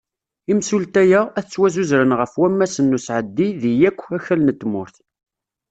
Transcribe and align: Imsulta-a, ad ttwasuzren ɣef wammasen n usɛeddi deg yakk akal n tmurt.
Imsulta-a, 0.51 1.19
ad 1.37 1.45
ttwasuzren 1.45 2.11
ɣef 2.19 2.33
wammasen 2.39 2.85
n 2.93 2.97
usɛeddi 2.97 3.47
deg 3.61 3.75
yakk 3.81 3.99
akal 4.17 4.41
n 4.43 4.49
tmurt. 4.61 4.95